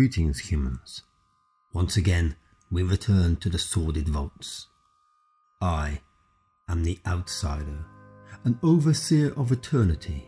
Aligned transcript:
Greetings, 0.00 0.38
humans. 0.38 1.02
Once 1.74 1.98
again, 1.98 2.34
we 2.70 2.82
return 2.82 3.36
to 3.36 3.50
the 3.50 3.58
sordid 3.58 4.08
vaults. 4.08 4.68
I 5.60 6.00
am 6.70 6.84
the 6.84 6.98
outsider, 7.06 7.84
an 8.44 8.58
overseer 8.62 9.34
of 9.38 9.52
eternity, 9.52 10.24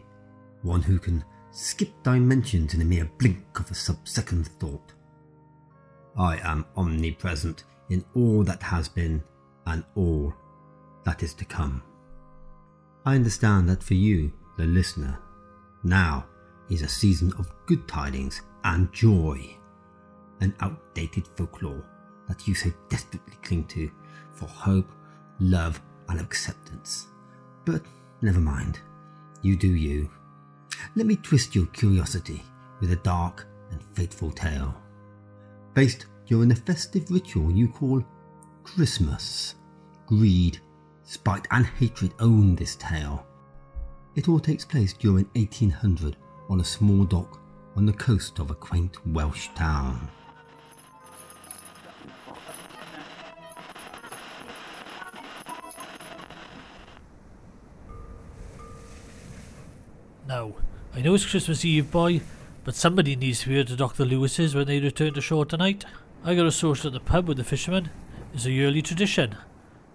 one 0.61 0.83
who 0.83 0.99
can 0.99 1.25
skip 1.53 1.89
dimensions 2.03 2.75
in 2.75 2.83
a 2.83 2.85
mere 2.85 3.11
blink 3.17 3.59
of 3.59 3.71
a 3.71 3.75
sub-second 3.75 4.49
thought. 4.61 4.93
I 6.19 6.37
am 6.43 6.67
omnipresent 6.77 7.65
in 7.89 8.05
all 8.15 8.45
that 8.45 8.63
has 8.63 8.91
been 8.91 9.25
and 9.67 9.85
all 9.95 10.35
that 11.07 11.23
is 11.23 11.33
to 11.33 11.47
come. 11.47 11.83
I 13.07 13.15
understand 13.15 13.71
that 13.71 13.83
for 13.83 13.95
you, 13.95 14.35
the 14.59 14.67
listener, 14.67 15.19
now 15.83 16.27
is 16.69 16.83
a 16.83 16.89
season 16.89 17.33
of 17.39 17.51
good 17.65 17.89
tidings 17.89 18.43
and 18.65 18.93
joy, 18.93 19.57
an 20.43 20.55
outdated 20.61 21.27
folklore 21.37 21.85
that 22.29 22.47
you 22.47 22.55
so 22.55 22.71
desperately 22.89 23.37
cling 23.43 23.65
to 23.65 23.91
for 24.33 24.47
hope, 24.47 24.91
love, 25.39 25.81
and 26.09 26.21
acceptance. 26.21 27.07
But 27.65 27.83
never 28.21 28.41
mind, 28.41 28.81
you 29.41 29.57
do 29.57 29.75
you. 29.75 30.11
Let 30.97 31.07
me 31.07 31.17
twist 31.17 31.55
your 31.55 31.67
curiosity 31.67 32.43
with 32.81 32.93
a 32.93 32.97
dark 32.97 33.47
and 33.71 33.83
fateful 33.95 34.31
tale, 34.33 34.75
based 35.75 36.07
during 36.27 36.51
a 36.51 36.57
festive 36.57 37.11
ritual 37.11 37.51
you 37.51 37.69
call 37.69 38.05
Christmas. 38.65 39.55
Greed, 40.07 40.61
spite, 41.05 41.47
and 41.51 41.67
hatred 41.67 42.13
own 42.19 42.55
this 42.57 42.77
tale. 42.77 43.27
It 44.17 44.29
all 44.29 44.41
takes 44.41 44.65
place 44.65 44.93
during 44.93 45.25
1800 45.35 46.17
on 46.51 46.61
a 46.61 46.65
small 46.65 47.05
dock 47.05 47.41
on 47.77 47.87
the 47.87 47.93
coast 47.93 48.39
of 48.39 48.51
a 48.51 48.55
quaint 48.55 48.97
Welsh 49.07 49.49
town. 49.55 50.09
I 60.95 61.01
know 61.01 61.15
it's 61.15 61.25
Christmas 61.25 61.65
Eve, 61.65 61.91
boy, 61.91 62.21
but 62.65 62.75
somebody 62.75 63.17
needs 63.17 63.41
to 63.41 63.49
be 63.49 63.55
here 63.55 63.65
to 63.65 63.77
Dr. 63.77 64.05
Lewis's 64.05 64.55
when 64.55 64.67
they 64.67 64.79
return 64.79 65.15
to 65.15 65.23
shore 65.23 65.47
tonight. 65.47 65.87
I 66.23 66.35
got 66.35 66.45
a 66.45 66.53
social 66.53 66.89
at 66.89 66.93
the 66.93 67.01
pub 67.01 67.27
with 67.29 67.39
the 67.39 67.45
fishermen. 67.45 67.89
It's 68.35 68.45
a 68.45 68.51
yearly 68.51 68.83
tradition. 68.83 69.37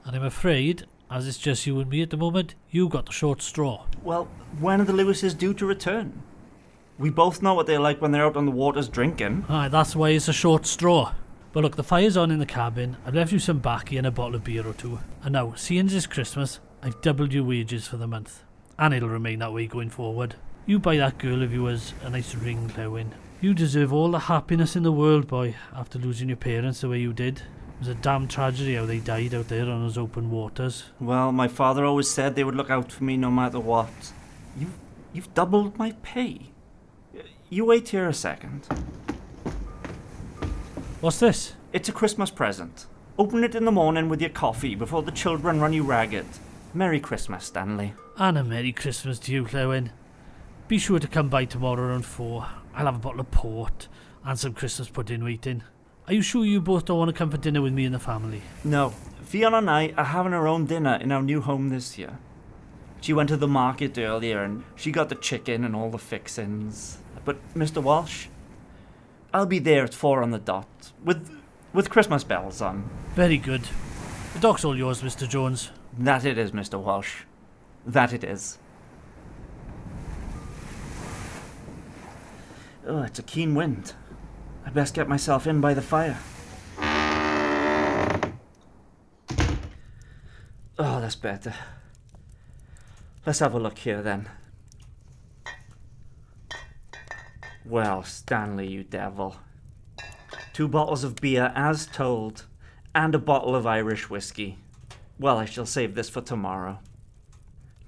And 0.05 0.15
I'm 0.15 0.23
afraid, 0.23 0.87
as 1.11 1.27
it's 1.27 1.37
just 1.37 1.67
you 1.67 1.79
and 1.79 1.87
me 1.87 2.01
at 2.01 2.09
the 2.09 2.17
moment, 2.17 2.55
you've 2.71 2.89
got 2.89 3.05
the 3.05 3.11
short 3.11 3.43
straw. 3.43 3.85
Well, 4.01 4.27
when 4.59 4.81
are 4.81 4.85
the 4.85 4.93
Lewises 4.93 5.37
due 5.37 5.53
to 5.53 5.67
return? 5.67 6.23
We 6.97 7.11
both 7.11 7.43
know 7.43 7.53
what 7.53 7.67
they're 7.67 7.79
like 7.79 8.01
when 8.01 8.11
they're 8.11 8.25
out 8.25 8.35
on 8.35 8.45
the 8.45 8.51
waters 8.51 8.89
drinking. 8.89 9.45
Aye, 9.47 9.67
that's 9.67 9.95
why 9.95 10.09
it's 10.09 10.27
a 10.27 10.33
short 10.33 10.65
straw. 10.65 11.13
But 11.53 11.61
look, 11.61 11.75
the 11.75 11.83
fire's 11.83 12.17
on 12.17 12.31
in 12.31 12.39
the 12.39 12.47
cabin. 12.47 12.97
I've 13.05 13.13
left 13.13 13.31
you 13.31 13.37
some 13.37 13.61
baccy 13.61 13.99
and 13.99 14.07
a 14.07 14.11
bottle 14.11 14.33
of 14.33 14.43
beer 14.43 14.65
or 14.65 14.73
two. 14.73 14.97
And 15.21 15.33
now, 15.33 15.53
seeing 15.53 15.85
as 15.85 15.93
it's 15.93 16.07
Christmas, 16.07 16.59
I've 16.81 16.99
doubled 17.01 17.33
your 17.33 17.43
wages 17.43 17.87
for 17.87 17.97
the 17.97 18.07
month. 18.07 18.43
And 18.79 18.95
it'll 18.95 19.09
remain 19.09 19.39
that 19.39 19.53
way 19.53 19.67
going 19.67 19.91
forward. 19.91 20.35
You 20.67 20.79
buy 20.79 20.97
that 20.97 21.17
girl 21.17 21.43
of 21.43 21.53
yours 21.53 21.93
a 22.03 22.09
nice 22.09 22.36
ring, 22.36 22.69
Lewin. 22.75 23.14
You 23.39 23.53
deserve 23.53 23.93
all 23.93 24.11
the 24.11 24.19
happiness 24.19 24.75
in 24.75 24.83
the 24.83 24.92
world, 24.92 25.25
boy, 25.25 25.55
after 25.73 25.97
losing 25.97 26.27
your 26.27 26.36
parents 26.36 26.81
the 26.81 26.89
way 26.89 26.99
you 26.99 27.14
did. 27.14 27.37
It 27.37 27.80
was 27.80 27.87
a 27.87 27.95
damn 27.95 28.27
tragedy 28.27 28.75
how 28.75 28.86
they 28.86 28.99
died 28.99 29.33
out 29.33 29.47
there 29.47 29.69
on 29.69 29.81
those 29.81 29.97
open 29.97 30.30
waters. 30.30 30.83
Well, 30.99 31.31
my 31.31 31.47
father 31.47 31.86
always 31.86 32.09
said 32.09 32.36
they 32.36 32.43
would 32.43 32.58
look 32.58 32.69
out 32.69 32.92
for 32.92 33.05
me 33.05 33.15
no 33.15 33.31
matter 33.31 33.61
what. 33.61 34.11
You've, 34.59 34.73
you've 35.14 35.33
doubled 35.33 35.77
my 35.77 35.93
pay. 36.03 36.52
You 37.49 37.63
wait 37.63 37.87
here 37.87 38.09
a 38.09 38.13
second. 38.13 38.67
What's 40.99 41.19
this? 41.19 41.53
It's 41.71 41.87
a 41.87 41.93
Christmas 41.93 42.30
present. 42.30 42.87
Open 43.17 43.42
it 43.45 43.55
in 43.55 43.63
the 43.63 43.71
morning 43.71 44.09
with 44.09 44.19
your 44.19 44.31
coffee 44.31 44.75
before 44.75 45.02
the 45.02 45.11
children 45.11 45.61
run 45.61 45.71
you 45.71 45.83
ragged. 45.83 46.27
Merry 46.73 46.99
Christmas, 46.99 47.45
Stanley. 47.45 47.93
And 48.17 48.37
a 48.37 48.43
Merry 48.43 48.73
Christmas 48.73 49.17
to 49.19 49.31
you, 49.31 49.47
Lewin. 49.53 49.92
Be 50.67 50.78
sure 50.78 51.00
to 51.00 51.08
come 51.08 51.30
by 51.30 51.45
tomorrow 51.45 51.82
around 51.82 52.05
four. 52.05 52.45
I'll 52.76 52.88
have 52.88 52.98
a 52.98 53.00
bottle 53.00 53.22
of 53.22 53.32
port 53.32 53.88
and 54.26 54.38
some 54.38 54.54
Christmas 54.54 54.89
pudding 54.89 55.23
waiting. 55.23 55.64
Are 56.08 56.14
you 56.14 56.22
sure 56.22 56.44
you 56.44 56.60
both 56.60 56.83
don't 56.83 56.98
want 56.98 57.08
to 57.08 57.17
come 57.17 57.32
for 57.32 57.38
dinner 57.38 57.61
with 57.61 57.72
me 57.72 57.86
and 57.86 57.95
the 57.95 58.00
family? 58.00 58.42
No, 58.66 58.89
Fiona 59.23 59.60
and 59.60 59.70
I 59.70 59.94
are 59.95 60.04
having 60.04 60.33
our 60.33 60.45
own 60.45 60.66
dinner 60.66 60.95
in 60.95 61.14
our 61.14 61.22
new 61.22 61.39
home 61.39 61.70
this 61.70 61.98
year. 61.98 62.20
She 63.00 63.14
went 63.14 63.30
to 63.30 63.38
the 63.38 63.48
market 63.48 63.98
earlier 63.98 64.44
and 64.44 64.66
she 64.76 64.92
got 64.92 65.08
the 65.08 65.16
chicken 65.16 65.64
and 65.64 65.73
all 65.73 65.89
the 65.89 65.98
fixings. 65.98 66.98
But 67.23 67.38
Mr. 67.54 67.82
Walsh, 67.82 68.28
I'll 69.34 69.45
be 69.45 69.60
there 69.60 69.86
at 69.86 69.94
four 69.94 70.22
on 70.22 70.32
the 70.32 70.38
dot 70.38 70.92
with 71.02 71.32
with 71.72 71.89
Christmas 71.89 72.26
bells 72.26 72.61
on. 72.61 72.89
Very 73.16 73.38
good. 73.38 73.61
The 74.34 74.39
dock's 74.39 74.66
all 74.66 74.78
yours, 74.78 75.02
Mr. 75.02 75.30
Jones. 75.30 75.72
That 75.98 76.26
it 76.26 76.38
is, 76.38 76.52
Mr. 76.52 76.78
Walsh. 76.78 77.23
That 77.86 78.11
it 78.11 78.26
is. 78.26 78.58
Oh, 82.89 83.02
it's 83.02 83.20
a 83.20 83.23
keen 83.23 83.53
wind. 83.53 83.92
I'd 84.65 84.73
best 84.73 84.93
get 84.93 85.09
myself 85.09 85.45
in 85.45 85.59
by 85.59 85.73
the 85.73 85.81
fire. 85.81 86.17
Oh, 90.80 91.02
that's 91.02 91.15
better. 91.15 91.53
Let's 93.25 93.39
have 93.39 93.53
a 93.53 93.59
look 93.59 93.80
here 93.80 94.02
then. 94.02 94.30
Well, 97.65 98.03
Stanley, 98.03 98.67
you 98.67 98.86
devil. 98.86 99.36
Two 100.54 100.69
bottles 100.69 101.04
of 101.04 101.17
beer 101.17 101.52
as 101.55 101.87
told, 101.87 102.45
and 102.95 103.14
a 103.14 103.19
bottle 103.19 103.54
of 103.54 103.67
Irish 103.67 104.09
whiskey. 104.09 104.59
Well, 105.19 105.37
I 105.37 105.43
shall 105.43 105.65
save 105.65 105.93
this 105.93 106.09
for 106.09 106.21
tomorrow. 106.21 106.80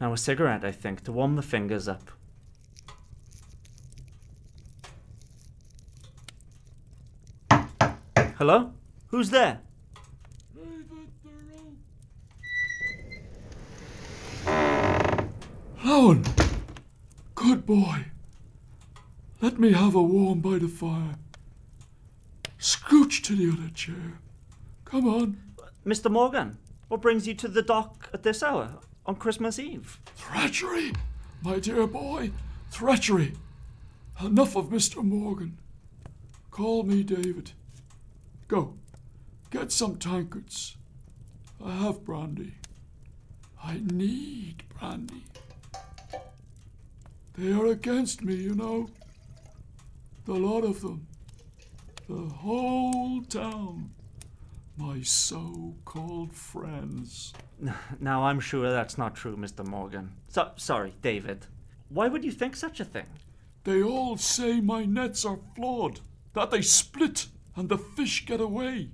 Now, 0.02 0.12
a 0.12 0.18
cigarette, 0.18 0.66
I 0.66 0.74
think, 0.74 1.06
to 1.06 1.14
warm 1.14 1.38
the 1.38 1.42
fingers 1.42 1.88
up. 1.88 2.12
Hello? 8.40 8.72
Who's 9.08 9.32
there? 9.32 9.60
Lewin! 15.84 16.24
Good 17.36 17.66
boy. 17.66 18.06
Let 19.42 19.60
me 19.60 19.74
have 19.74 19.94
a 19.94 20.02
warm 20.02 20.40
by 20.40 20.58
the 20.58 20.70
fire. 20.70 21.16
Scooch 22.58 23.22
to 23.24 23.36
the 23.36 23.50
other 23.52 23.74
chair. 23.74 24.22
Come 24.86 25.06
on. 25.06 25.38
Mr. 25.86 26.10
Morgan, 26.10 26.60
what 26.88 27.02
brings 27.02 27.28
you 27.28 27.34
to 27.34 27.50
the 27.50 27.62
dock 27.62 28.10
at 28.14 28.24
this 28.24 28.42
hour 28.42 28.78
on 29.06 29.18
Christmas 29.18 29.60
Eve? 29.60 30.00
Treachery, 30.18 30.94
my 31.44 31.60
dear 31.60 31.86
boy. 31.86 32.32
Treachery. 32.72 33.34
Enough 34.24 34.56
of 34.56 34.70
Mr. 34.70 35.04
Morgan. 35.04 35.58
Call 36.52 36.84
me 36.84 37.04
David. 37.04 37.52
Go. 38.50 38.74
Get 39.52 39.72
some 39.72 39.98
tankards. 39.98 40.76
I 41.64 41.72
have 41.72 42.04
brandy. 42.04 42.56
I 43.64 43.80
need 43.84 44.64
brandy. 44.80 45.24
They 47.38 47.54
are 47.54 47.68
against 47.68 48.24
me, 48.24 48.34
you 48.34 48.56
know. 48.56 48.90
The 50.26 50.34
lot 50.34 50.64
of 50.64 50.82
them. 50.82 51.06
The 52.08 52.16
whole 52.16 53.22
town. 53.22 53.92
My 54.78 55.04
so 55.04 55.76
called 55.86 56.34
friends. 56.34 57.34
Now, 58.00 58.24
I'm 58.24 58.40
sure 58.40 58.72
that's 58.72 58.98
not 58.98 59.16
true, 59.16 59.38
Mr. 59.38 59.68
Morgan. 59.68 60.14
So, 60.30 60.52
sorry, 60.56 60.96
David. 61.04 61.46
Why 61.90 62.08
would 62.08 62.24
you 62.24 62.32
think 62.32 62.56
such 62.56 62.80
a 62.80 62.86
thing? 62.86 63.06
They 63.64 63.84
all 63.84 64.18
say 64.18 64.60
my 64.60 64.86
nets 64.86 65.24
are 65.24 65.40
flawed, 65.56 66.00
that 66.34 66.50
they 66.50 66.62
split 66.62 67.28
and 67.60 67.68
the 67.68 67.78
fish 67.78 68.26
get 68.26 68.40
away, 68.40 68.88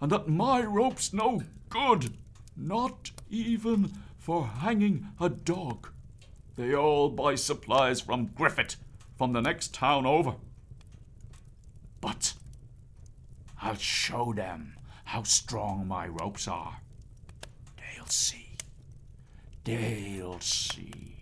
and 0.00 0.12
that 0.12 0.28
my 0.28 0.62
rope's 0.62 1.12
no 1.12 1.42
good, 1.68 2.16
not 2.56 3.10
even 3.28 3.90
for 4.16 4.46
hanging 4.46 5.08
a 5.20 5.28
dog. 5.28 5.88
They 6.54 6.72
all 6.76 7.08
buy 7.08 7.34
supplies 7.34 8.00
from 8.00 8.30
Griffith, 8.36 8.76
from 9.16 9.32
the 9.32 9.40
next 9.40 9.74
town 9.74 10.06
over. 10.06 10.36
But 12.00 12.34
I'll 13.60 13.74
show 13.74 14.32
them 14.32 14.76
how 15.06 15.24
strong 15.24 15.88
my 15.88 16.06
ropes 16.06 16.46
are. 16.46 16.76
They'll 17.78 18.06
see. 18.06 18.50
They'll 19.64 20.38
see. 20.38 21.16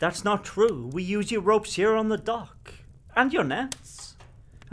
That's 0.00 0.24
not 0.24 0.44
true. 0.44 0.90
We 0.92 1.04
use 1.04 1.30
your 1.30 1.42
ropes 1.42 1.74
here 1.74 1.94
on 1.94 2.08
the 2.08 2.18
dock. 2.18 2.74
And 3.14 3.32
your 3.32 3.44
nets. 3.44 4.13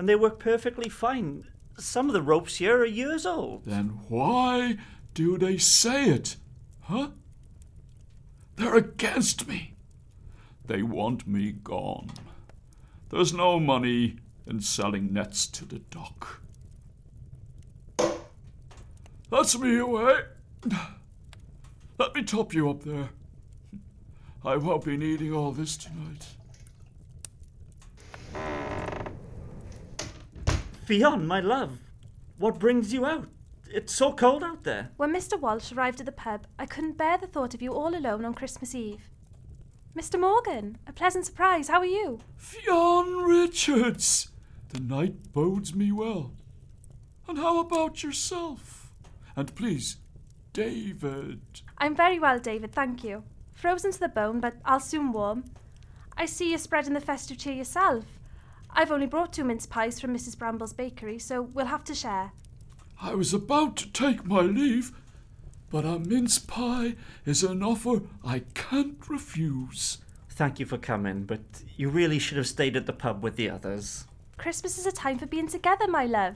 And 0.02 0.10
they 0.10 0.16
work 0.16 0.40
perfectly 0.40 0.90
fine. 0.90 1.46
Some 1.78 2.08
of 2.08 2.14
the 2.14 2.24
ropes 2.24 2.56
here 2.56 2.80
are 2.80 2.86
years 2.86 3.24
old. 3.24 3.66
Then 3.66 4.00
why 4.08 4.78
do 5.14 5.38
they 5.38 5.60
say 5.60 6.06
it? 6.06 6.38
Huh? 6.80 7.10
They're 8.56 8.78
against 8.78 9.48
me. 9.48 9.76
They 10.66 10.82
want 10.82 11.28
me 11.28 11.52
gone. 11.52 12.10
There's 13.10 13.32
no 13.32 13.60
money, 13.60 14.16
in 14.48 14.62
selling 14.62 15.14
nets 15.14 15.46
to 15.50 15.66
the 15.66 15.78
dock. 15.78 16.42
That's 19.30 19.56
me 19.56 19.78
away. 19.78 20.22
Let 22.00 22.16
me 22.16 22.24
top 22.24 22.56
you 22.56 22.72
up 22.72 22.82
there. 22.82 23.10
I 24.44 24.58
won't 24.58 24.84
be 24.84 24.98
needing 24.98 25.32
all 25.32 25.52
this 25.52 25.78
tonight. 25.78 26.26
Fionn, 30.92 31.26
my 31.26 31.40
love, 31.40 31.80
what 32.38 32.60
brings 32.60 32.92
you 32.92 33.06
out? 33.06 33.30
It's 33.70 33.96
so 33.96 34.12
cold 34.12 34.44
out 34.44 34.66
there. 34.66 34.90
When 34.98 35.14
Mr. 35.14 35.40
Walsh 35.40 35.72
arrived 35.72 36.02
at 36.02 36.06
the 36.06 36.12
pub, 36.12 36.48
I 36.60 36.66
couldn't 36.66 36.98
bear 36.98 37.18
the 37.18 37.28
thought 37.28 37.54
of 37.54 37.62
you 37.62 37.74
all 37.74 37.96
alone 37.96 38.26
on 38.26 38.34
Christmas 38.34 38.76
Eve. 38.76 39.10
Mr. 39.96 40.20
Morgan, 40.20 40.80
a 40.86 40.92
pleasant 40.92 41.26
surprise. 41.26 41.70
How 41.70 41.80
are 41.80 41.86
you? 41.86 42.20
Fionn 42.36 43.20
Richards! 43.20 44.32
The 44.68 44.82
night 44.82 45.32
bodes 45.32 45.74
me 45.74 45.94
well. 45.94 46.34
And 47.26 47.38
how 47.38 47.62
about 47.62 48.04
yourself? 48.04 48.92
And 49.38 49.56
please, 49.56 49.96
David. 50.52 51.40
I'm 51.78 51.96
very 51.96 52.20
well, 52.20 52.38
David, 52.38 52.74
thank 52.74 53.02
you. 53.02 53.24
Frozen 53.54 53.94
to 53.94 54.00
the 54.02 54.10
bone, 54.10 54.42
but 54.42 54.56
I'll 54.66 54.82
soon 54.82 55.14
warm. 55.14 55.46
I 56.18 56.26
see 56.26 56.50
you're 56.50 56.58
spreading 56.58 56.96
the 56.96 57.00
festive 57.00 57.38
cheer 57.38 57.54
yourself. 57.54 58.04
I've 58.74 58.92
only 58.92 59.06
brought 59.06 59.34
two 59.34 59.44
mince 59.44 59.66
pies 59.66 60.00
from 60.00 60.16
Mrs. 60.16 60.38
Bramble's 60.38 60.74
bakery, 60.74 61.20
so 61.20 61.42
we'll 61.42 61.66
have 61.66 61.84
to 61.86 61.96
share. 61.96 62.32
I 63.02 63.16
was 63.16 63.34
about 63.34 63.76
to 63.78 63.92
take 63.92 64.26
my 64.26 64.42
leave, 64.42 64.92
but 65.70 65.86
a 65.86 66.00
mince 66.00 66.40
pie 66.40 66.96
is 67.26 67.44
an 67.44 67.64
offer 67.64 68.02
I 68.24 68.44
can't 68.54 69.10
refuse. 69.10 69.98
Thank 70.30 70.60
you 70.60 70.66
for 70.66 70.78
coming, 70.78 71.24
but 71.24 71.42
you 71.76 71.90
really 71.90 72.20
should 72.20 72.38
have 72.38 72.48
stayed 72.48 72.76
at 72.76 72.86
the 72.86 72.94
pub 72.94 73.24
with 73.24 73.36
the 73.36 73.50
others. 73.50 74.06
Christmas 74.38 74.78
is 74.78 74.86
a 74.86 74.92
time 74.92 75.20
for 75.20 75.26
being 75.26 75.48
together, 75.48 75.88
my 75.88 76.06
love. 76.06 76.36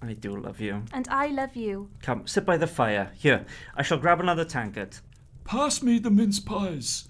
I 0.00 0.14
do 0.14 0.36
love 0.36 0.60
you. 0.60 0.82
And 0.92 1.06
I 1.08 1.28
love 1.28 1.54
you. 1.54 1.90
Come, 2.02 2.26
sit 2.26 2.44
by 2.44 2.56
the 2.56 2.66
fire. 2.66 3.12
Here, 3.14 3.46
I 3.76 3.82
shall 3.82 3.98
grab 3.98 4.20
another 4.20 4.44
tankard. 4.44 4.96
Pass 5.44 5.82
me 5.82 5.98
the 5.98 6.10
mince 6.10 6.40
pies. 6.40 7.08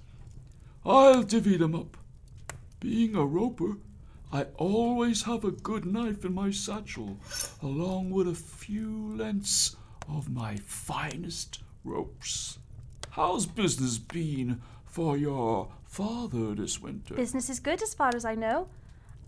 I'll 0.85 1.23
divvy 1.23 1.57
them 1.57 1.75
up. 1.75 1.97
Being 2.83 3.15
a 3.15 3.25
roper, 3.25 3.77
I 4.33 4.47
always 4.57 5.23
have 5.23 5.45
a 5.45 5.53
good 5.53 5.87
knife 5.87 6.25
in 6.25 6.35
my 6.35 6.51
satchel, 6.51 7.17
along 7.63 8.11
with 8.11 8.27
a 8.27 8.35
few 8.35 9.15
lengths 9.17 9.77
of 10.09 10.29
my 10.29 10.57
finest 10.57 11.63
ropes. 11.85 12.59
How's 13.11 13.47
business 13.47 13.99
been 13.99 14.61
for 14.85 15.17
your 15.17 15.69
father 15.85 16.57
this 16.57 16.83
winter? 16.83 17.15
Business 17.15 17.49
is 17.49 17.61
good 17.61 17.83
as 17.83 17.95
far 17.95 18.11
as 18.17 18.25
I 18.25 18.35
know. 18.35 18.67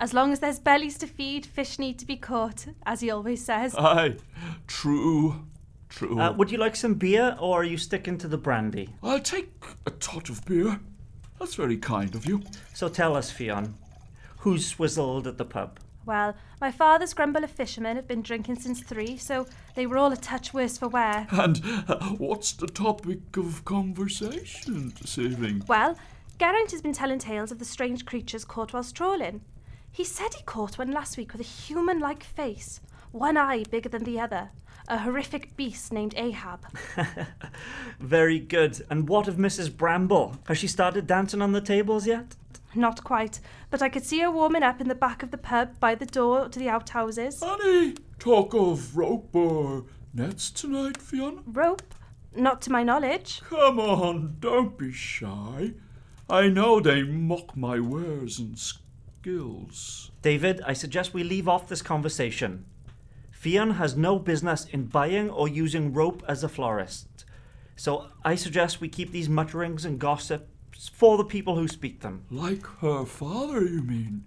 As 0.00 0.12
long 0.12 0.32
as 0.32 0.40
there's 0.40 0.58
bellies 0.58 0.98
to 0.98 1.06
feed, 1.06 1.46
fish 1.46 1.78
need 1.78 2.00
to 2.00 2.06
be 2.06 2.16
caught, 2.16 2.66
as 2.84 3.02
he 3.02 3.10
always 3.12 3.44
says. 3.44 3.76
Aye, 3.76 4.16
true, 4.66 5.46
true. 5.88 6.18
Uh, 6.18 6.32
would 6.32 6.50
you 6.50 6.58
like 6.58 6.74
some 6.74 6.94
beer, 6.94 7.36
or 7.38 7.60
are 7.60 7.64
you 7.64 7.78
sticking 7.78 8.18
to 8.18 8.26
the 8.26 8.36
brandy? 8.36 8.88
I'll 9.00 9.20
take 9.20 9.52
a 9.86 9.92
tot 9.92 10.28
of 10.28 10.44
beer. 10.44 10.80
That's 11.38 11.54
very 11.54 11.76
kind 11.76 12.14
of 12.14 12.26
you. 12.26 12.42
So 12.72 12.88
tell 12.88 13.16
us, 13.16 13.30
Fionn, 13.30 13.74
who's 14.38 14.66
swizzled 14.66 15.26
at 15.26 15.38
the 15.38 15.44
pub? 15.44 15.78
Well, 16.06 16.34
my 16.60 16.70
father's 16.70 17.14
grumble 17.14 17.44
of 17.44 17.50
fishermen 17.50 17.96
have 17.96 18.06
been 18.06 18.22
drinking 18.22 18.56
since 18.56 18.82
three, 18.82 19.16
so 19.16 19.46
they 19.74 19.86
were 19.86 19.96
all 19.96 20.12
a 20.12 20.16
touch 20.16 20.52
worse 20.52 20.76
for 20.76 20.88
wear. 20.88 21.26
And 21.30 21.60
uh, 21.88 22.10
what's 22.18 22.52
the 22.52 22.66
topic 22.66 23.36
of 23.36 23.64
conversation 23.64 24.92
this 25.00 25.16
evening? 25.18 25.64
Well, 25.66 25.96
Geraint 26.38 26.72
has 26.72 26.82
been 26.82 26.92
telling 26.92 27.18
tales 27.18 27.52
of 27.52 27.58
the 27.58 27.64
strange 27.64 28.04
creatures 28.04 28.44
caught 28.44 28.72
whilst 28.72 28.94
trawling. 28.94 29.40
He 29.90 30.04
said 30.04 30.34
he 30.34 30.42
caught 30.42 30.78
one 30.78 30.90
last 30.90 31.16
week 31.16 31.32
with 31.32 31.40
a 31.40 31.44
human 31.44 32.00
like 32.00 32.24
face, 32.24 32.80
one 33.12 33.36
eye 33.36 33.62
bigger 33.70 33.88
than 33.88 34.04
the 34.04 34.20
other, 34.20 34.50
a 34.88 34.98
horrific 34.98 35.56
beast 35.56 35.92
named 35.92 36.14
Ahab. 36.16 36.66
Very 38.00 38.38
good. 38.38 38.84
And 38.90 39.08
what 39.08 39.28
of 39.28 39.36
Mrs. 39.36 39.74
Bramble? 39.74 40.36
Has 40.46 40.58
she 40.58 40.66
started 40.66 41.06
dancing 41.06 41.42
on 41.42 41.52
the 41.52 41.60
tables 41.60 42.06
yet? 42.06 42.36
Not 42.74 43.04
quite, 43.04 43.40
but 43.70 43.82
I 43.82 43.88
could 43.88 44.04
see 44.04 44.20
her 44.20 44.30
warming 44.30 44.64
up 44.64 44.80
in 44.80 44.88
the 44.88 44.94
back 44.94 45.22
of 45.22 45.30
the 45.30 45.38
pub 45.38 45.78
by 45.78 45.94
the 45.94 46.06
door 46.06 46.48
to 46.48 46.58
the 46.58 46.68
outhouses. 46.68 47.40
Any 47.42 47.94
talk 48.18 48.52
of 48.52 48.96
rope 48.96 49.34
or 49.34 49.84
nets 50.12 50.50
tonight, 50.50 51.00
Fionn? 51.00 51.42
Rope? 51.46 51.94
Not 52.34 52.60
to 52.62 52.72
my 52.72 52.82
knowledge. 52.82 53.42
Come 53.48 53.78
on, 53.78 54.36
don't 54.40 54.76
be 54.76 54.90
shy. 54.92 55.74
I 56.28 56.48
know 56.48 56.80
they 56.80 57.04
mock 57.04 57.56
my 57.56 57.78
wares 57.78 58.40
and 58.40 58.58
skills. 58.58 60.10
David, 60.22 60.60
I 60.66 60.72
suggest 60.72 61.14
we 61.14 61.22
leave 61.22 61.46
off 61.46 61.68
this 61.68 61.82
conversation. 61.82 62.64
Fionn 63.44 63.72
has 63.72 63.94
no 63.94 64.18
business 64.18 64.64
in 64.64 64.86
buying 64.86 65.28
or 65.28 65.46
using 65.46 65.92
rope 65.92 66.22
as 66.26 66.42
a 66.42 66.48
florist. 66.48 67.26
So 67.76 68.06
I 68.24 68.36
suggest 68.36 68.80
we 68.80 68.88
keep 68.88 69.12
these 69.12 69.28
mutterings 69.28 69.84
and 69.84 69.98
gossips 69.98 70.88
for 70.88 71.18
the 71.18 71.26
people 71.26 71.54
who 71.54 71.68
speak 71.68 72.00
them. 72.00 72.24
Like 72.30 72.66
her 72.78 73.04
father, 73.04 73.62
you 73.62 73.82
mean? 73.82 74.24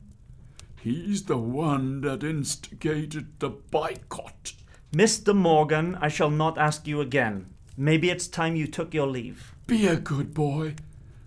He's 0.80 1.24
the 1.24 1.40
one 1.40 2.02
that 2.02 2.24
instigated 2.24 3.40
the 3.40 3.50
boycott. 3.50 4.54
Mr. 4.94 5.36
Morgan, 5.36 5.98
I 6.00 6.10
shall 6.10 6.30
not 6.30 6.60
ask 6.60 6.86
you 6.86 7.02
again. 7.02 7.48
Maybe 7.76 8.12
it's 8.12 8.28
time 8.28 8.56
you 8.56 8.68
took 8.68 8.94
your 8.94 9.08
leave. 9.08 9.56
Be 9.66 9.88
a 9.88 9.96
good 9.96 10.36
boy 10.36 10.76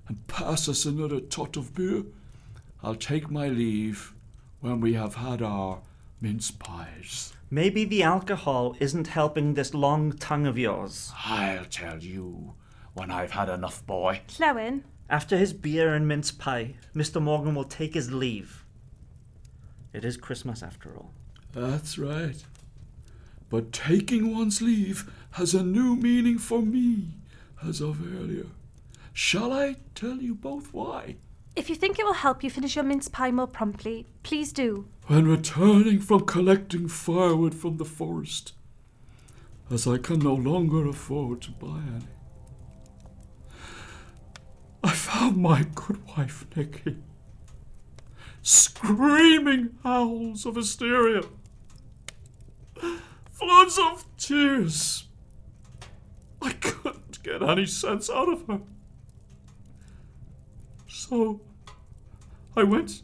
and 0.07 0.29
pass 0.29 0.69
us 0.69 0.85
another 0.85 1.19
tot 1.19 1.57
of 1.57 1.75
beer. 1.75 2.05
I'll 2.85 2.95
take 2.95 3.33
my 3.33 3.49
leave 3.49 4.15
when 4.61 4.81
we 4.81 4.93
have 4.93 5.17
had 5.17 5.43
our 5.43 5.81
mince 6.21 6.53
pies. 6.53 7.33
Maybe 7.53 7.85
the 7.85 8.05
alcohol 8.05 8.77
isn't 8.79 9.09
helping 9.09 9.55
this 9.55 9.75
long 9.75 10.13
tongue 10.13 10.47
of 10.47 10.57
yours. 10.57 11.13
I'll 11.25 11.65
tell 11.65 11.99
you 11.99 12.55
when 12.95 13.11
I've 13.11 13.33
had 13.33 13.49
enough, 13.49 13.85
boy. 13.87 14.21
Lewin, 14.39 14.85
After 15.09 15.37
his 15.37 15.53
beer 15.53 15.93
and 15.93 16.07
mince 16.07 16.31
pie, 16.31 16.75
Mr. 16.95 17.21
Morgan 17.21 17.57
will 17.57 17.65
take 17.65 17.95
his 17.95 18.13
leave. 18.13 18.65
It 19.93 20.05
is 20.05 20.17
Christmas 20.17 20.63
after 20.63 20.95
all. 20.97 21.13
That's 21.53 21.99
right. 21.99 22.45
But 23.49 23.73
taking 23.73 24.33
one's 24.33 24.63
leave 24.63 25.11
has 25.33 25.53
a 25.53 25.65
new 25.65 25.97
meaning 25.97 26.39
for 26.39 26.63
me 26.63 27.09
as 27.67 27.81
of 27.81 28.01
earlier. 28.17 28.47
Shall 29.13 29.53
I 29.53 29.75
tell 29.97 30.19
you 30.19 30.37
both 30.37 30.73
why? 30.73 31.17
If 31.57 31.69
you 31.69 31.77
think 31.77 31.99
it 31.99 32.05
will 32.05 32.15
help 32.15 32.43
you 32.43 32.51
finish 32.51 32.77
your 32.77 32.85
mince 32.85 33.09
pie 33.09 33.31
more 33.31 33.47
promptly, 33.47 34.07
please 34.23 34.53
do. 34.53 34.87
When 35.07 35.27
returning 35.27 36.01
from 36.01 36.27
collecting 36.27 36.89
firewood 36.89 37.55
from 37.55 37.77
the 37.77 37.85
forest, 37.85 38.53
as 39.71 39.87
I 39.87 39.99
can 39.99 40.21
no 40.21 40.35
longer 40.35 40.87
afford 40.89 41.43
to 41.43 41.51
buy 41.53 41.81
any, 41.95 42.07
I 44.83 44.93
found 44.93 45.37
my 45.37 45.67
good 45.75 46.07
wife 46.17 46.47
Nicky 46.57 46.97
screaming 48.43 49.71
howls 49.83 50.47
of 50.47 50.57
hysteria, 50.57 51.23
floods 53.31 53.79
of 53.79 54.05
tears. 54.17 55.05
I 56.41 56.53
couldn't 56.53 57.23
get 57.23 57.43
any 57.43 57.67
sense 57.67 58.09
out 58.09 58.29
of 58.29 58.47
her. 58.47 58.61
So 60.91 61.41
I 62.57 62.65
went 62.65 63.03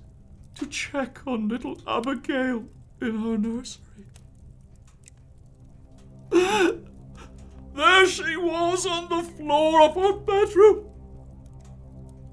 to 0.57 0.67
check 0.67 1.21
on 1.25 1.49
little 1.49 1.81
Abigail 1.87 2.65
in 3.01 3.21
her 3.21 3.39
nursery. 3.39 4.07
There 6.31 8.07
she 8.07 8.37
was 8.37 8.87
on 8.87 9.09
the 9.09 9.23
floor 9.23 9.83
of 9.83 9.95
her 9.95 10.15
bedroom. 10.15 10.89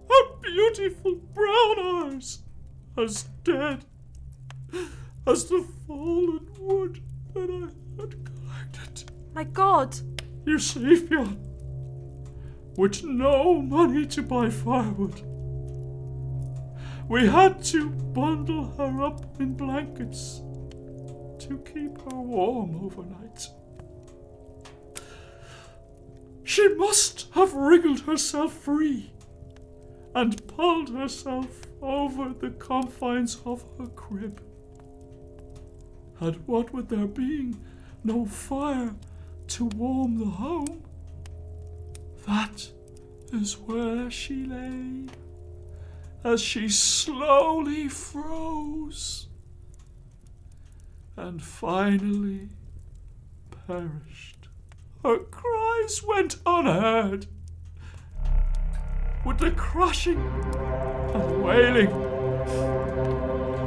Her 0.09 0.35
beautiful 0.41 1.15
brown 1.33 2.13
eyes 2.15 2.39
as 2.97 3.23
dead 3.43 3.85
as 5.27 5.45
the 5.45 5.65
fallen 5.85 6.47
wood 6.59 7.01
that 7.33 7.49
I 7.49 8.01
had 8.01 8.15
collected. 8.25 9.11
My 9.35 9.43
God! 9.43 9.95
You 10.45 10.59
see, 10.59 10.95
Fionn, 10.95 11.37
with 12.75 13.03
no 13.03 13.61
money 13.61 14.05
to 14.07 14.21
buy 14.21 14.49
firewood, 14.49 15.21
we 17.13 17.27
had 17.27 17.63
to 17.63 17.91
bundle 17.91 18.73
her 18.75 19.03
up 19.03 19.39
in 19.39 19.53
blankets 19.53 20.41
to 21.37 21.61
keep 21.63 21.95
her 22.01 22.19
warm 22.19 22.83
overnight. 22.83 23.49
She 26.43 26.69
must 26.69 27.27
have 27.35 27.53
wriggled 27.53 27.99
herself 27.99 28.51
free 28.51 29.11
and 30.15 30.47
pulled 30.47 30.89
herself 30.89 31.61
over 31.83 32.33
the 32.33 32.49
confines 32.49 33.39
of 33.45 33.63
her 33.77 33.85
crib. 33.89 34.41
And 36.19 36.37
what 36.47 36.73
with 36.73 36.89
there 36.89 37.05
being 37.05 37.63
no 38.03 38.25
fire 38.25 38.95
to 39.49 39.65
warm 39.65 40.17
the 40.17 40.25
home, 40.25 40.83
that 42.25 42.67
is 43.31 43.59
where 43.59 44.09
she 44.09 44.45
lay 44.45 45.05
as 46.23 46.41
she 46.41 46.69
slowly 46.69 47.89
froze 47.89 49.27
and 51.17 51.43
finally 51.43 52.49
perished. 53.67 54.47
Her 55.03 55.19
cries 55.19 56.01
went 56.03 56.37
unheard 56.45 57.27
with 59.25 59.37
the 59.37 59.51
crashing 59.51 60.19
and 61.13 61.43
wailing 61.43 61.91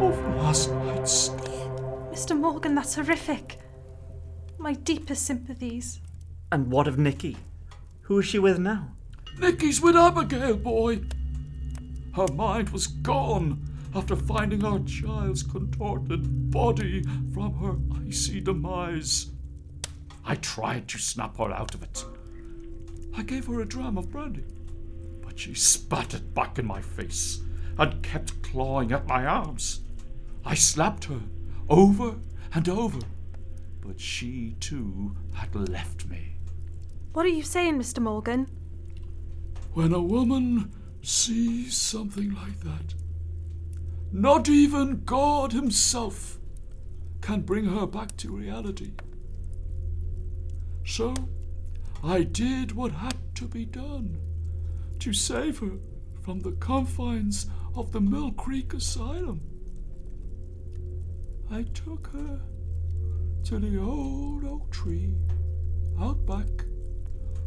of 0.01 0.19
last 0.37 0.73
night's 0.73 1.13
storm. 1.13 2.11
Mr. 2.11 2.39
Morgan, 2.39 2.75
that's 2.75 2.95
horrific. 2.95 3.59
My 4.59 4.73
deepest 4.73 5.27
sympathies. 5.27 6.01
And 6.51 6.71
what 6.71 6.89
of 6.89 6.99
Nikki? 6.99 7.37
Who 8.03 8.19
is 8.19 8.27
she 8.27 8.39
with 8.39 8.59
now? 8.59 8.93
Nicky's 9.39 9.81
with 9.81 9.97
Abigail, 9.97 10.57
boy. 10.57 11.01
Her 12.17 12.33
mind 12.33 12.71
was 12.71 12.87
gone 12.87 13.63
after 13.95 14.17
finding 14.17 14.65
our 14.65 14.79
child's 14.85 15.43
contorted 15.43 16.51
body 16.51 17.03
from 17.35 17.53
her 17.57 17.77
icy 18.09 18.41
demise. 18.41 19.33
I 20.25 20.37
tried 20.37 20.89
to 20.89 20.99
snap 20.99 21.37
her 21.37 21.53
out 21.53 21.75
of 21.75 21.83
it. 21.83 22.07
I 23.15 23.23
gave 23.23 23.47
her 23.49 23.61
a 23.61 23.67
dram 23.67 23.99
of 23.99 24.11
brandy, 24.11 24.45
but 25.21 25.39
she 25.39 25.53
spat 25.53 26.15
it 26.15 26.33
back 26.33 26.59
in 26.59 26.67
my 26.67 26.81
face 26.81 27.43
and 27.77 28.03
kept 28.03 28.43
clawing 28.43 28.93
at 28.93 29.07
my 29.07 29.27
arms. 29.27 29.81
I 30.43 30.55
slapped 30.55 31.05
her 31.05 31.21
over 31.69 32.15
and 32.55 32.67
over, 32.67 33.01
but 33.83 34.01
she 34.01 34.57
too 34.59 35.15
had 35.35 35.55
left 35.55 36.07
me. 36.07 36.37
What 37.13 37.27
are 37.27 37.29
you 37.29 37.43
saying, 37.43 37.79
Mr. 37.79 37.99
Morgan? 37.99 38.49
When 39.75 39.93
a 39.93 40.01
woman 40.01 40.73
sees 41.07 41.77
something 41.77 42.35
like 42.35 42.59
that, 42.61 42.95
not 44.11 44.49
even 44.49 45.05
God 45.05 45.53
Himself 45.53 46.39
can 47.21 47.43
bring 47.43 47.65
her 47.67 47.87
back 47.87 48.17
to 48.17 48.37
reality. 48.37 48.91
So, 50.85 51.15
I 52.03 52.25
did 52.25 52.73
what 52.73 52.91
had 52.91 53.15
to 53.37 53.47
be 53.47 53.65
done 53.65 54.19
to 54.99 55.13
save 55.13 55.61
her 55.61 55.79
from 56.23 56.41
the 56.41 56.53
confines 56.53 57.47
of 57.77 57.93
the 57.93 58.01
Mill 58.01 58.33
Creek 58.33 58.75
Asylum. 58.75 59.41
I 61.53 61.63
took 61.73 62.09
her 62.09 62.41
to 63.45 63.59
the 63.61 63.81
old 63.81 64.45
oak 64.45 64.73
tree 64.73 65.15
out 66.01 66.27
back 66.27 66.67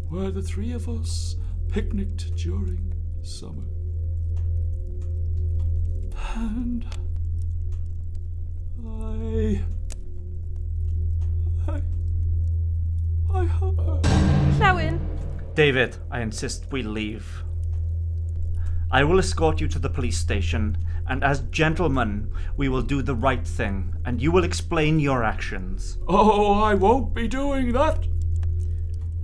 where 0.07 0.31
the 0.31 0.41
three 0.41 0.71
of 0.71 0.87
us 0.87 1.35
picnicked 1.67 2.33
during 2.37 2.88
summer. 3.23 3.63
And 6.35 6.85
I. 8.85 9.63
I. 11.67 11.81
I 13.33 13.45
hung 13.45 13.77
her. 13.77 13.99
Lewin, 14.59 14.99
David, 15.55 15.97
I 16.11 16.21
insist 16.21 16.71
we 16.71 16.83
leave. 16.83 17.43
I 18.91 19.03
will 19.03 19.19
escort 19.19 19.61
you 19.61 19.67
to 19.67 19.79
the 19.79 19.89
police 19.89 20.17
station, 20.17 20.77
and 21.07 21.23
as 21.23 21.41
gentlemen, 21.41 22.31
we 22.57 22.69
will 22.69 22.81
do 22.81 23.01
the 23.01 23.15
right 23.15 23.45
thing, 23.45 23.93
and 24.05 24.21
you 24.21 24.31
will 24.31 24.43
explain 24.43 24.99
your 24.99 25.23
actions. 25.23 25.97
Oh, 26.07 26.53
I 26.53 26.73
won't 26.75 27.13
be 27.13 27.27
doing 27.27 27.71
that. 27.73 28.07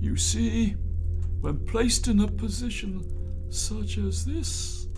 You 0.00 0.16
see, 0.16 0.76
when 1.40 1.64
placed 1.66 2.06
in 2.06 2.20
a 2.20 2.28
position 2.28 3.15
such 3.50 3.98
as 3.98 4.24
this, 4.24 4.88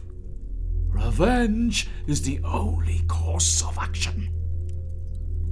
revenge 0.89 1.89
is 2.07 2.23
the 2.23 2.41
only 2.45 3.01
course 3.09 3.63
of 3.63 3.79
action. 3.79 4.29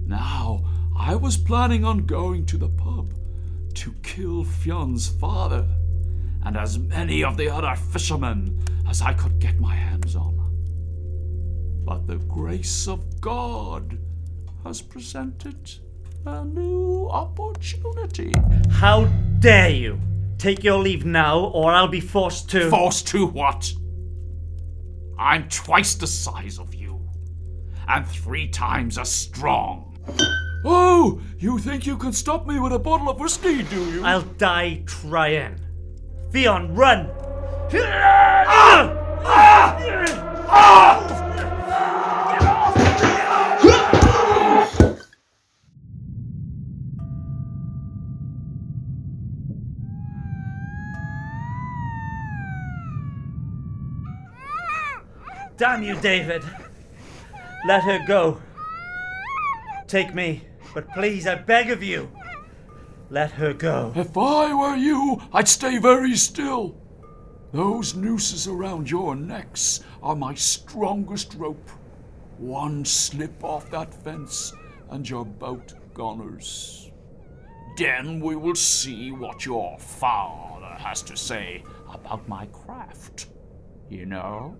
Now, 0.07 0.65
I 0.99 1.15
was 1.15 1.37
planning 1.37 1.85
on 1.85 2.07
going 2.07 2.47
to 2.47 2.57
the 2.57 2.69
pub 2.69 3.13
to 3.75 3.93
kill 4.03 4.45
Fion's 4.45 5.09
father 5.09 5.67
and 6.45 6.57
as 6.57 6.79
many 6.79 7.23
of 7.23 7.37
the 7.37 7.51
other 7.51 7.75
fishermen 7.77 8.65
as 8.89 9.03
I 9.03 9.13
could 9.13 9.39
get 9.39 9.61
my 9.61 9.75
hands 9.75 10.17
on. 10.17 10.35
But 11.85 12.07
the 12.07 12.17
grace 12.17 12.89
of 12.89 13.21
God 13.21 13.99
has 14.65 14.81
presented 14.81 15.71
a 16.25 16.45
new 16.45 17.09
opportunity. 17.11 18.33
How 18.71 19.05
dare 19.39 19.71
you! 19.71 20.01
Take 20.39 20.63
your 20.63 20.79
leave 20.79 21.07
now, 21.07 21.41
or 21.41 21.73
I'll 21.73 21.89
be 21.89 22.01
forced 22.01 22.51
to. 22.51 22.69
Forced 22.71 23.07
to 23.09 23.27
what? 23.27 23.73
I'm 25.19 25.49
twice 25.49 25.95
the 25.95 26.07
size 26.07 26.59
of 26.59 26.75
you, 26.75 27.01
and 27.89 28.07
three 28.07 28.49
times 28.49 28.99
as 28.99 29.11
strong. 29.11 29.97
Oh, 30.65 31.21
you 31.39 31.59
think 31.59 31.87
you 31.87 31.97
can 31.97 32.13
stop 32.13 32.47
me 32.47 32.59
with 32.59 32.73
a 32.73 32.79
bottle 32.79 33.09
of 33.09 33.19
whiskey, 33.19 33.63
do 33.63 33.91
you? 33.93 34.05
I'll 34.05 34.23
die 34.23 34.83
trying. 34.87 35.59
Fionn, 36.33 36.75
run! 36.75 37.09
Ah! 37.73 38.93
Ah! 39.25 39.77
Ah! 40.49 41.16
Damn 55.57 55.83
you, 55.83 55.99
David! 56.01 56.43
Let 57.67 57.83
her 57.85 58.05
go. 58.07 58.41
Take 59.87 60.15
me, 60.15 60.43
but 60.75 60.89
please, 60.93 61.27
I 61.27 61.37
beg 61.37 61.71
of 61.71 61.83
you, 61.83 62.11
let 63.09 63.31
her 63.33 63.55
go. 63.55 63.93
If 63.95 64.17
I 64.19 64.53
were 64.53 64.77
you, 64.77 65.23
I'd 65.33 65.49
stay 65.49 65.79
very 65.79 66.17
still. 66.17 66.77
Those 67.53 67.95
nooses 67.95 68.49
around 68.49 68.91
your 68.91 69.15
necks 69.15 69.81
are 70.03 70.17
my 70.17 70.35
strongest 70.35 71.35
rope. 71.35 71.71
One 72.39 72.85
slip 72.85 73.43
off 73.43 73.71
that 73.71 73.95
fence, 73.95 74.53
and 74.91 75.09
you're 75.09 75.25
both 75.25 75.75
goners. 75.95 76.91
Then 77.79 78.21
we 78.21 78.37
will 78.37 78.55
see 78.57 79.11
what 79.13 79.47
your 79.47 79.79
father 79.79 80.75
has 80.79 81.01
to 81.03 81.17
say 81.17 81.63
about 81.91 82.29
my 82.29 82.47
craft. 82.47 83.29
You 83.89 84.07
know? 84.07 84.57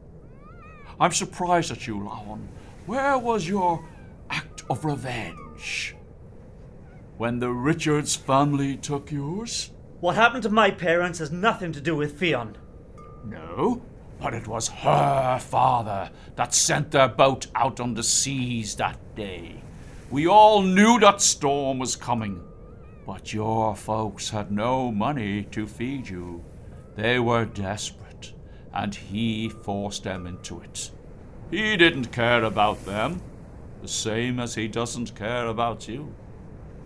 I'm 0.99 1.13
surprised 1.13 1.71
at 1.71 1.87
you, 1.87 1.99
Lewin. 1.99 2.49
Where 2.87 3.19
was 3.19 3.49
your 3.49 3.85
act 4.31 4.63
of 4.71 4.85
revenge? 4.85 5.95
When 7.19 7.39
the 7.39 7.51
Richards 7.51 8.15
family 8.17 8.77
took 8.77 9.11
yours? 9.11 9.71
What 10.01 10.17
happened 10.17 10.43
to 10.45 10.51
my 10.51 10.71
parents 10.71 11.19
has 11.19 11.31
nothing 11.33 11.73
to 11.73 11.81
do 11.81 11.97
with 11.97 12.19
Fionn. 12.19 12.57
No, 13.25 13.83
but 14.21 14.35
it 14.35 14.47
was 14.47 14.69
her 14.69 15.39
father 15.39 16.11
that 16.37 16.55
sent 16.55 16.91
their 16.91 17.09
boat 17.09 17.47
out 17.55 17.81
on 17.81 17.95
the 17.95 18.03
seas 18.03 18.77
that 18.77 18.99
day. 19.15 19.63
We 20.11 20.29
all 20.29 20.63
knew 20.63 21.01
that 21.01 21.21
storm 21.21 21.79
was 21.79 21.97
coming, 21.97 22.43
but 23.05 23.33
your 23.33 23.75
folks 23.75 24.31
had 24.31 24.53
no 24.53 24.93
money 24.93 25.45
to 25.51 25.67
feed 25.67 26.09
you. 26.09 26.45
They 26.95 27.19
were 27.19 27.45
desperate, 27.45 28.06
and 28.77 28.95
he 28.95 29.49
forced 29.49 30.05
them 30.05 30.27
into 30.27 30.61
it. 30.61 30.91
He 31.51 31.79
didn't 31.79 32.13
care 32.13 32.45
about 32.45 32.85
them, 32.85 33.23
the 33.81 33.89
same 33.89 34.39
as 34.39 34.55
he 34.55 34.69
doesn't 34.69 35.15
care 35.15 35.47
about 35.47 35.89
you, 35.89 36.13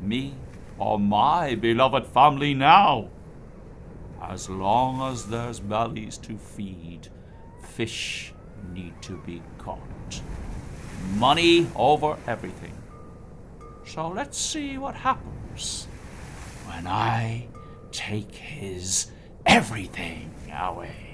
me, 0.01 0.35
or 0.79 1.01
my 1.01 1.57
beloved 1.57 2.07
family 2.07 2.55
now. 2.55 3.09
As 4.23 4.49
long 4.49 5.03
as 5.11 5.27
there's 5.27 5.59
bellies 5.59 6.17
to 6.19 6.39
feed, 6.39 7.09
fish 7.61 8.33
need 8.73 8.95
to 9.03 9.17
be 9.27 9.43
caught. 9.59 10.23
Money 11.17 11.67
over 11.75 12.17
everything. 12.29 12.77
So 13.85 14.09
let's 14.09 14.39
see 14.39 14.79
what 14.79 14.95
happens 14.95 15.89
when 16.69 16.87
I 16.87 17.49
take 17.91 18.33
his 18.37 19.11
everything 19.45 20.33
away. 20.53 21.10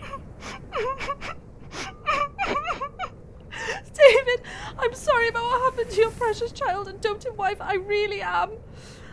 David, 3.94 4.42
I'm 4.78 4.94
sorry 4.94 5.28
about 5.28 5.42
what 5.42 5.72
happened 5.72 5.90
to 5.90 6.00
your 6.00 6.10
precious 6.10 6.52
child 6.52 6.88
and 6.88 7.00
doting 7.00 7.36
wife. 7.36 7.60
I 7.60 7.74
really 7.74 8.22
am. 8.22 8.50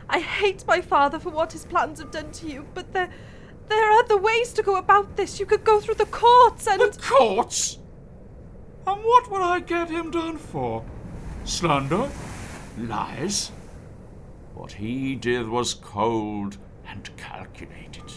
I 0.10 0.20
hate 0.20 0.66
my 0.68 0.82
father 0.82 1.20
for 1.20 1.30
what 1.30 1.54
his 1.54 1.66
plans 1.66 2.00
have 2.00 2.12
done 2.12 2.32
to 2.32 2.48
you, 2.48 2.68
but 2.74 2.94
there, 2.94 3.10
there 3.70 3.90
are 3.90 4.00
other 4.00 4.18
ways 4.18 4.54
to 4.54 4.62
go 4.64 4.76
about 4.76 5.16
this. 5.16 5.40
You 5.40 5.46
could 5.46 5.64
go 5.64 5.80
through 5.80 5.96
the 5.96 6.06
courts 6.06 6.68
and. 6.68 6.82
The 6.82 7.00
courts? 7.02 7.80
And 8.86 9.02
what 9.04 9.32
would 9.32 9.42
I 9.42 9.60
get 9.62 9.90
him 9.90 10.12
done 10.12 10.38
for? 10.38 10.84
Slander? 11.46 12.10
Lies? 12.78 13.52
What 14.54 14.74
he 14.74 15.16
did 15.16 15.48
was 15.48 15.74
cold 15.74 16.58
and 16.86 17.10
calculated. 17.18 18.14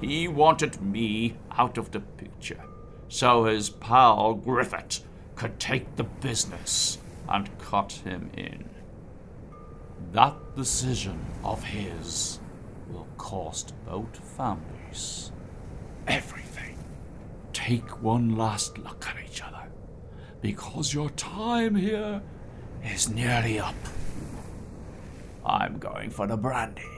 He 0.00 0.28
wanted 0.28 0.82
me 0.82 1.36
out 1.52 1.78
of 1.78 1.90
the 1.90 2.00
picture 2.00 2.62
so 3.08 3.44
his 3.44 3.70
pal 3.70 4.34
Griffith 4.34 5.04
could 5.36 5.58
take 5.60 5.96
the 5.96 6.04
business 6.04 6.98
and 7.28 7.58
cut 7.58 7.92
him 7.92 8.30
in. 8.36 8.68
That 10.12 10.36
decision 10.56 11.24
of 11.42 11.62
his 11.64 12.40
will 12.88 13.08
cost 13.18 13.72
both 13.86 14.16
families 14.36 15.32
everything. 16.06 16.76
Take 17.52 18.02
one 18.02 18.36
last 18.36 18.78
look 18.78 19.06
at 19.06 19.16
each 19.24 19.42
other, 19.42 19.68
because 20.40 20.92
your 20.92 21.10
time 21.10 21.74
here 21.74 22.22
is 22.84 23.08
nearly 23.08 23.58
up. 23.58 23.74
I'm 25.44 25.78
going 25.78 26.10
for 26.10 26.26
the 26.26 26.36
brandy. 26.36 26.93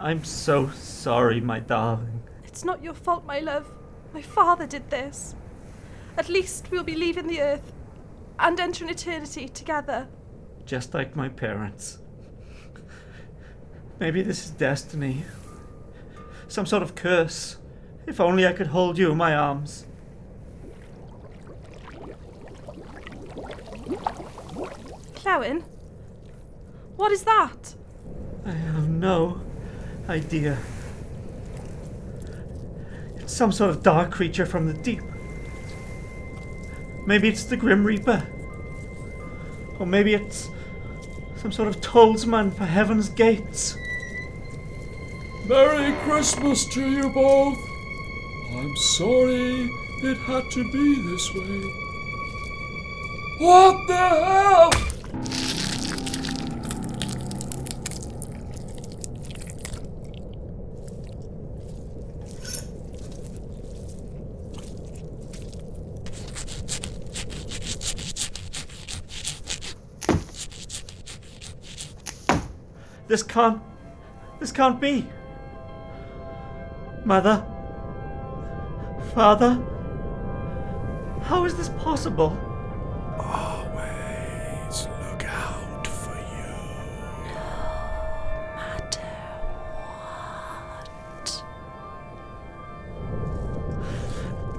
I'm 0.00 0.22
so 0.22 0.70
sorry, 0.70 1.40
my 1.40 1.58
darling. 1.58 2.22
It's 2.44 2.64
not 2.64 2.82
your 2.82 2.94
fault, 2.94 3.24
my 3.26 3.40
love. 3.40 3.66
My 4.14 4.22
father 4.22 4.64
did 4.64 4.90
this. 4.90 5.34
At 6.16 6.28
least 6.28 6.70
we'll 6.70 6.84
be 6.84 6.94
leaving 6.94 7.26
the 7.26 7.40
earth 7.40 7.72
and 8.38 8.60
entering 8.60 8.90
eternity 8.90 9.48
together. 9.48 10.06
Just 10.64 10.94
like 10.94 11.16
my 11.16 11.28
parents. 11.28 11.98
Maybe 13.98 14.22
this 14.22 14.44
is 14.44 14.50
destiny. 14.52 15.24
Some 16.46 16.64
sort 16.64 16.84
of 16.84 16.94
curse. 16.94 17.56
If 18.06 18.20
only 18.20 18.46
I 18.46 18.52
could 18.52 18.68
hold 18.68 18.98
you 18.98 19.10
in 19.10 19.16
my 19.16 19.34
arms. 19.34 19.84
Clewin? 25.14 25.64
What 26.96 27.10
is 27.10 27.24
that? 27.24 27.74
I 28.46 28.52
have 28.52 28.88
no 28.88 29.40
idea. 30.08 30.58
It's 33.16 33.32
some 33.32 33.52
sort 33.52 33.70
of 33.70 33.82
dark 33.82 34.10
creature 34.10 34.46
from 34.46 34.66
the 34.66 34.74
deep. 34.74 35.02
Maybe 37.06 37.28
it's 37.28 37.44
the 37.44 37.56
Grim 37.56 37.84
Reaper. 37.84 38.26
Or 39.78 39.86
maybe 39.86 40.14
it's 40.14 40.50
some 41.36 41.52
sort 41.52 41.68
of 41.68 41.80
toldsman 41.80 42.54
for 42.54 42.64
heaven's 42.64 43.08
gates. 43.08 43.76
Merry 45.46 45.94
Christmas 46.00 46.66
to 46.74 46.90
you 46.90 47.08
both. 47.10 47.58
I'm 48.52 48.76
sorry 48.76 49.70
it 50.02 50.16
had 50.18 50.50
to 50.50 50.72
be 50.72 50.94
this 51.10 51.34
way. 51.34 51.86
What 53.38 53.86
the 53.86 53.96
hell? 53.96 54.97
This 73.08 73.22
can't. 73.22 73.60
This 74.38 74.52
can't 74.52 74.78
be. 74.78 75.08
Mother? 77.04 77.42
Father? 79.14 79.58
How 81.22 81.46
is 81.46 81.56
this 81.56 81.70
possible? 81.70 82.36
Always 83.18 84.86
look 85.00 85.24
out 85.24 85.86
for 85.86 86.16
you. 86.16 86.54
No 87.32 87.40
matter 88.56 89.08
what. 91.16 91.42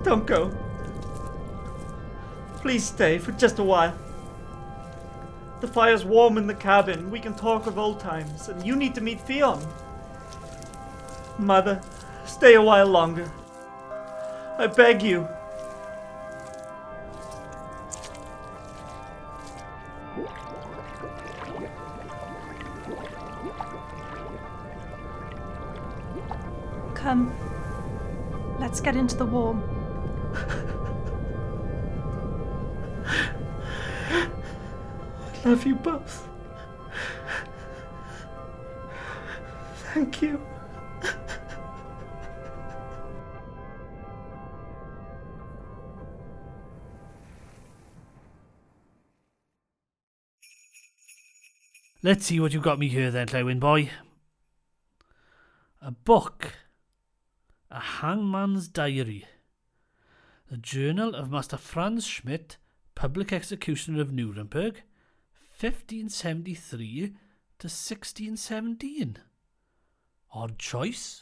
Don't 0.03 0.25
go. 0.25 0.51
Please 2.61 2.83
stay 2.83 3.19
for 3.19 3.31
just 3.33 3.59
a 3.59 3.63
while. 3.63 3.93
The 5.61 5.67
fire's 5.67 6.05
warm 6.05 6.37
in 6.37 6.47
the 6.47 6.53
cabin. 6.53 7.11
We 7.11 7.19
can 7.19 7.35
talk 7.35 7.67
of 7.67 7.77
old 7.77 7.99
times, 7.99 8.47
and 8.47 8.65
you 8.65 8.75
need 8.75 8.95
to 8.95 9.01
meet 9.01 9.19
Fion. 9.19 9.61
Mother, 11.37 11.81
stay 12.25 12.53
a 12.55 12.61
while 12.61 12.87
longer. 12.87 13.29
I 14.57 14.67
beg 14.67 15.01
you. 15.01 15.27
Come. 26.93 27.33
Let's 28.59 28.79
get 28.81 28.95
into 28.95 29.15
the 29.15 29.25
warm. 29.25 29.68
Love 35.45 35.65
you 35.65 35.75
both. 35.75 36.27
Thank 39.93 40.21
you. 40.21 40.39
Let's 52.01 52.25
see 52.25 52.39
what 52.39 52.53
you 52.53 52.61
got 52.61 52.79
me 52.79 52.87
here 52.87 53.11
then, 53.11 53.27
Clewin 53.27 53.59
boy. 53.59 53.89
A 55.81 55.91
book. 55.91 56.53
A 57.71 57.79
Hangman's 57.79 58.67
Diary. 58.67 59.25
The 60.49 60.57
Journal 60.57 61.13
of 61.13 61.29
Master 61.29 61.57
Franz 61.57 62.05
Schmidt, 62.05 62.57
Public 62.95 63.33
Executioner 63.33 64.01
of 64.01 64.11
Nuremberg, 64.13 64.83
1573 65.59 67.07
to 67.59 67.67
1617. 67.67 69.17
Odd 70.33 70.57
choice. 70.57 71.19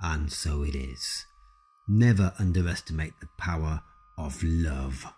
And 0.00 0.32
so 0.32 0.62
it 0.62 0.74
is. 0.74 1.26
Never 1.88 2.32
underestimate 2.38 3.12
the 3.20 3.28
power 3.36 3.82
of 4.16 4.42
love. 4.42 5.12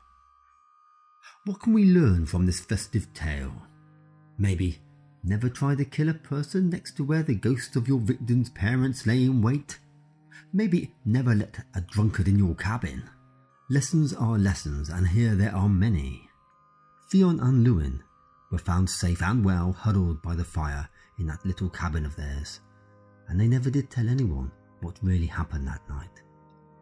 What 1.45 1.61
can 1.61 1.73
we 1.73 1.85
learn 1.85 2.27
from 2.27 2.47
this 2.47 2.59
festive 2.59 3.15
tale? 3.15 3.63
Maybe 4.39 4.81
never 5.23 5.49
try 5.49 5.75
to 5.75 5.85
kill 5.85 6.09
a 6.09 6.15
person 6.15 6.71
next 6.71 6.97
to 6.97 7.05
where 7.05 7.23
the 7.23 7.35
ghost 7.35 7.77
of 7.77 7.89
your 7.89 7.99
victim's 7.99 8.51
parents 8.51 9.07
lay 9.07 9.25
in 9.25 9.43
wait. 9.43 9.79
Maybe 10.53 10.95
never 11.05 11.35
let 11.35 11.65
a 11.75 11.81
drunkard 11.81 12.29
in 12.29 12.39
your 12.39 12.55
cabin. 12.55 13.05
Lessons 13.71 14.15
are 14.15 14.39
lessons, 14.39 14.89
and 14.89 15.09
here 15.09 15.35
there 15.35 15.55
are 15.55 15.69
many. 15.69 16.29
Fionn 17.11 17.41
and 17.41 17.65
Lewin 17.65 18.03
were 18.51 18.59
found 18.59 18.89
safe 18.89 19.23
and 19.23 19.45
well 19.45 19.73
huddled 19.73 20.23
by 20.23 20.35
the 20.35 20.45
fire 20.45 20.89
in 21.19 21.27
that 21.27 21.45
little 21.45 21.69
cabin 21.69 22.07
of 22.07 22.17
theirs, 22.17 22.61
and 23.29 23.39
they 23.39 23.49
never 23.49 23.71
did 23.71 23.91
tell 23.91 24.09
anyone 24.09 24.51
what 24.81 24.99
really 25.03 25.27
happened 25.27 25.67
that 25.67 25.87
night. 25.89 26.23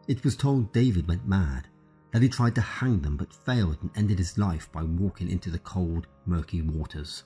It 0.07 0.23
was 0.23 0.37
told 0.37 0.71
David 0.71 1.07
went 1.07 1.27
mad, 1.27 1.67
that 2.11 2.21
he 2.21 2.29
tried 2.29 2.55
to 2.55 2.61
hang 2.61 3.01
them 3.01 3.17
but 3.17 3.33
failed 3.33 3.77
and 3.81 3.91
ended 3.95 4.17
his 4.17 4.37
life 4.37 4.71
by 4.71 4.83
walking 4.83 5.29
into 5.29 5.49
the 5.49 5.59
cold, 5.59 6.07
murky 6.25 6.61
waters. 6.61 7.23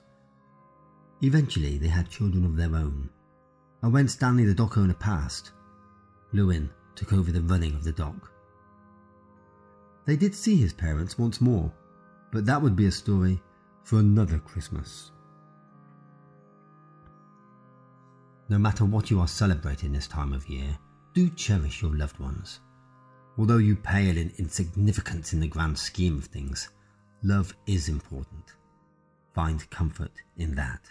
Eventually, 1.22 1.78
they 1.78 1.88
had 1.88 2.10
children 2.10 2.44
of 2.44 2.56
their 2.56 2.74
own, 2.74 3.08
and 3.82 3.92
when 3.92 4.08
Stanley 4.08 4.44
the 4.44 4.54
dock 4.54 4.76
owner 4.76 4.94
passed, 4.94 5.52
Lewin 6.32 6.68
took 6.96 7.12
over 7.12 7.30
the 7.30 7.42
running 7.42 7.74
of 7.74 7.84
the 7.84 7.92
dock. 7.92 8.30
They 10.04 10.16
did 10.16 10.34
see 10.34 10.56
his 10.56 10.72
parents 10.72 11.18
once 11.18 11.40
more, 11.40 11.72
but 12.32 12.44
that 12.46 12.60
would 12.60 12.74
be 12.74 12.86
a 12.86 12.92
story 12.92 13.40
for 13.84 14.00
another 14.00 14.38
Christmas. 14.38 15.12
No 18.48 18.58
matter 18.58 18.84
what 18.84 19.10
you 19.10 19.20
are 19.20 19.28
celebrating 19.28 19.92
this 19.92 20.08
time 20.08 20.32
of 20.32 20.48
year, 20.48 20.76
do 21.14 21.30
cherish 21.30 21.82
your 21.82 21.94
loved 21.94 22.18
ones. 22.18 22.60
Although 23.38 23.58
you 23.58 23.76
pale 23.76 24.16
in 24.16 24.32
insignificance 24.38 25.32
in 25.32 25.40
the 25.40 25.46
grand 25.46 25.78
scheme 25.78 26.18
of 26.18 26.24
things, 26.24 26.68
love 27.22 27.54
is 27.66 27.88
important. 27.88 28.54
Find 29.34 29.70
comfort 29.70 30.12
in 30.36 30.54
that. 30.56 30.90